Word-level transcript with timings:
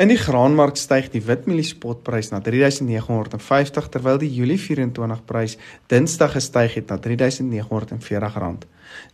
In 0.00 0.08
die 0.08 0.16
graanmark 0.16 0.78
styg 0.80 1.10
die 1.12 1.20
witmielie 1.20 1.66
spotprys 1.68 2.30
na 2.32 2.38
3950 2.40 3.90
terwyl 3.92 4.16
die 4.22 4.30
Julie 4.32 4.56
24 4.56 5.20
prys 5.28 5.58
Dinsdag 5.92 6.32
gestyg 6.38 6.78
het 6.78 6.88
na 6.88 6.96
R3940. 6.96 8.64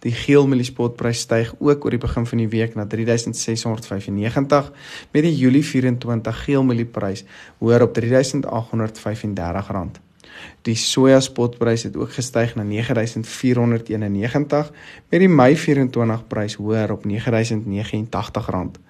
Die 0.06 0.14
geelmielie 0.14 0.68
spotprys 0.70 1.26
styg 1.26 1.50
ook 1.58 1.82
oor 1.82 1.98
die 1.98 2.02
begin 2.06 2.30
van 2.30 2.44
die 2.44 2.48
week 2.54 2.78
na 2.78 2.86
3695 2.86 4.70
met 5.10 5.22
die 5.26 5.34
Julie 5.34 5.66
24 5.66 6.46
geelmielie 6.46 6.86
prys 6.86 7.26
hoër 7.58 7.90
op 7.90 7.98
R3835. 7.98 10.05
Die 10.66 10.74
soja 10.74 11.20
spotprys 11.20 11.82
het 11.86 11.96
ook 11.96 12.12
gestyg 12.12 12.54
na 12.54 12.62
9491 12.62 14.72
met 15.08 15.20
die 15.20 15.28
Mei 15.28 15.56
24 15.56 16.26
prys 16.26 16.54
hoër 16.54 16.92
op 16.92 17.06
R9089. 17.06 18.80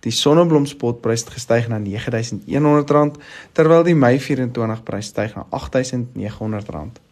Die 0.00 0.12
sonneblom 0.12 0.66
spotprys 0.66 1.26
het 1.26 1.34
gestyg 1.36 1.68
na 1.68 1.80
R9100 1.80 3.20
terwyl 3.52 3.84
die 3.84 3.94
Mei 3.94 4.20
24 4.20 4.82
prys 4.82 5.12
styg 5.12 5.36
na 5.36 5.46
R8900. 5.50 7.05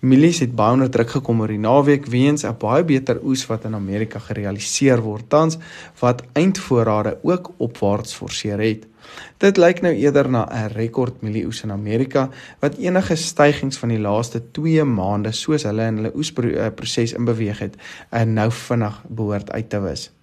Mielies 0.00 0.38
het 0.38 0.54
baie 0.54 0.72
onder 0.72 0.90
druk 0.90 1.10
gekom 1.10 1.40
oor 1.40 1.48
die 1.48 1.58
naweek 1.58 2.06
weens 2.06 2.44
'n 2.44 2.56
baie 2.58 2.84
beter 2.84 3.20
oes 3.22 3.46
wat 3.46 3.64
in 3.64 3.74
Amerika 3.74 4.18
gerealiseer 4.18 5.00
word 5.00 5.28
tans 5.28 5.58
wat 6.00 6.22
eindvoorrade 6.32 7.18
ook 7.22 7.52
opwaarts 7.56 8.14
forceer 8.14 8.60
het. 8.60 8.86
Dit 9.38 9.56
lyk 9.56 9.80
nou 9.82 9.94
eerder 9.94 10.28
na 10.30 10.48
'n 10.50 10.72
rekord 10.72 11.22
mielieoes 11.22 11.62
in 11.62 11.72
Amerika 11.72 12.28
wat 12.60 12.76
enige 12.78 13.16
stygings 13.16 13.78
van 13.78 13.88
die 13.88 13.98
laaste 13.98 14.42
2 14.52 14.84
maande 14.84 15.32
soos 15.32 15.62
hulle 15.62 15.86
in 15.86 15.96
hulle 15.96 16.12
oesproses 16.14 17.12
in 17.12 17.24
beweeg 17.24 17.58
het, 17.58 17.76
en 18.10 18.32
nou 18.32 18.50
vinnig 18.52 19.02
behoort 19.08 19.52
uit 19.52 19.70
te 19.70 19.80
wis. 19.80 20.15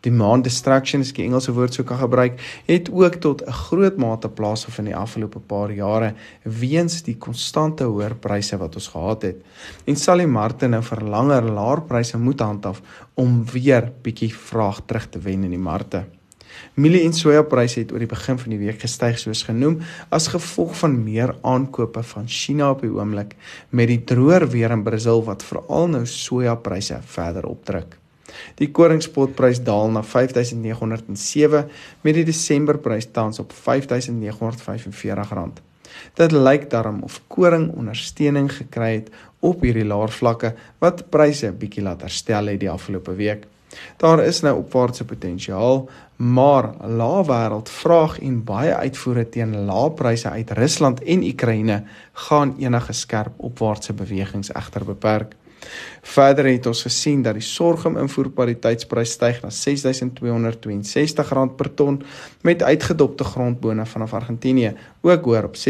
Demand 0.00 0.44
destruction, 0.44 1.00
as 1.00 1.12
ek 1.12 1.20
die 1.20 1.26
Engelse 1.28 1.52
woord 1.54 1.76
sou 1.76 1.84
kan 1.86 2.00
gebruik, 2.00 2.38
het 2.66 2.90
ook 2.90 3.20
tot 3.20 3.42
'n 3.46 3.52
groot 3.52 3.96
mate 3.96 4.28
plaasgevind 4.28 4.88
in 4.88 4.92
die 4.92 5.00
afgelope 5.00 5.40
paar 5.40 5.70
jare 5.70 6.14
weens 6.44 7.02
die 7.02 7.16
konstante 7.16 7.84
hoër 7.84 8.14
pryse 8.14 8.56
wat 8.56 8.74
ons 8.74 8.88
gehad 8.88 9.22
het. 9.22 9.36
En 9.86 9.96
sal 9.96 10.18
die 10.18 10.26
markte 10.26 10.68
nou 10.68 10.82
vir 10.82 11.00
langer 11.04 11.42
laer 11.42 11.80
pryse 11.82 12.18
moet 12.18 12.40
handhaaf 12.40 12.82
om 13.14 13.44
weer 13.44 13.92
bietjie 14.02 14.34
vraag 14.34 14.80
terug 14.86 15.08
te 15.10 15.18
wen 15.18 15.44
in 15.44 15.50
die 15.50 15.58
markte. 15.58 16.04
Mielie 16.74 17.04
en 17.04 17.14
soja 17.16 17.42
pryse 17.46 17.80
het 17.80 17.92
oor 17.92 18.02
die 18.02 18.10
begin 18.10 18.38
van 18.38 18.54
die 18.54 18.60
week 18.60 18.80
gestyg 18.82 19.18
soos 19.18 19.44
genoem 19.48 19.78
as 20.10 20.30
gevolg 20.32 20.74
van 20.82 20.98
meer 21.04 21.34
aankope 21.42 22.02
van 22.12 22.28
China 22.28 22.70
op 22.74 22.84
die 22.84 22.92
oomblik 22.92 23.36
met 23.70 23.90
die 23.92 24.02
droër 24.04 24.48
weer 24.50 24.74
in 24.74 24.84
Brasil 24.86 25.24
wat 25.28 25.46
veral 25.46 25.90
nou 25.94 26.04
soja 26.06 26.56
pryse 26.56 27.00
verder 27.16 27.48
opdruk. 27.50 27.99
Die 28.60 28.70
koringspotprys 28.70 29.62
daal 29.66 29.90
na 29.90 30.02
5907 30.02 31.70
met 32.00 32.14
die 32.14 32.24
Desemberprys 32.24 33.08
tans 33.12 33.38
op 33.38 33.52
R5945. 33.56 35.58
Dit 36.14 36.32
lyk 36.32 36.70
daarom 36.70 37.02
of 37.02 37.20
koring 37.26 37.72
ondersteuning 37.76 38.52
gekry 38.52 38.92
het 38.94 39.10
op 39.40 39.64
hierdie 39.64 39.86
laer 39.86 40.12
vlakke 40.12 40.54
wat 40.78 41.08
pryse 41.10 41.52
bietjie 41.52 41.82
laat 41.82 42.04
herstel 42.06 42.52
het 42.52 42.60
die 42.60 42.70
afgelope 42.70 43.16
week. 43.18 43.46
Daar 44.02 44.22
is 44.24 44.40
nou 44.42 44.56
opwaartse 44.58 45.04
potensiaal, 45.06 45.84
maar 46.16 46.72
lae 46.82 47.22
wêreld 47.26 47.70
vraag 47.70 48.18
en 48.18 48.40
baie 48.44 48.74
uitvoere 48.74 49.28
teen 49.28 49.54
lae 49.68 49.90
pryse 49.96 50.30
uit 50.30 50.50
Rusland 50.58 51.02
en 51.02 51.22
Oekraïne 51.32 51.82
gaan 52.26 52.54
enige 52.58 52.92
skerp 52.92 53.36
opwaartse 53.36 53.92
bewegings 53.92 54.52
egter 54.52 54.84
beperk. 54.84 55.36
Verder 56.02 56.44
het 56.48 56.66
ons 56.66 56.82
gesien 56.82 57.22
dat 57.22 57.34
die 57.38 57.44
sorghum 57.44 57.96
invoerpariteitsprys 58.00 59.10
styg 59.18 59.42
na 59.42 59.50
R6262 59.50 61.54
per 61.56 61.74
ton 61.74 62.02
met 62.42 62.62
uitgedopte 62.62 63.24
grondbone 63.24 63.86
vanaf 63.86 64.14
Argentinië, 64.14 64.74
ook 65.00 65.24
hoër 65.24 65.44
op 65.44 65.56
R36575 65.56 65.60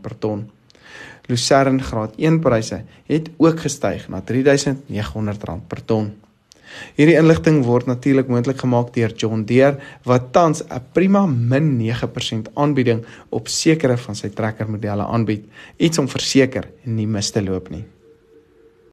per 0.00 0.18
ton. 0.18 0.50
Lucerne 1.28 1.82
graad 1.82 2.14
1 2.16 2.40
pryse 2.40 2.84
het 3.06 3.30
ook 3.36 3.60
gestyg 3.60 4.08
na 4.08 4.22
R3900 4.22 5.66
per 5.66 5.84
ton. 5.84 6.27
Hierdie 6.96 7.18
inligting 7.18 7.64
word 7.64 7.86
natuurlik 7.86 8.28
moontlik 8.28 8.60
gemaak 8.64 8.94
deur 8.94 9.12
John 9.16 9.44
Deere 9.44 9.78
wat 10.04 10.32
tans 10.32 10.62
'n 10.62 10.82
prima 10.92 11.26
min 11.26 11.76
9% 11.78 12.48
aanbieding 12.54 13.04
op 13.30 13.48
sekere 13.48 13.96
van 13.96 14.14
sy 14.14 14.28
trekkermodelle 14.28 15.04
aanbied, 15.04 15.44
iets 15.76 15.98
om 15.98 16.08
verseker 16.08 16.68
nie 16.84 17.06
mis 17.06 17.30
te 17.30 17.42
loop 17.42 17.70
nie. 17.70 17.84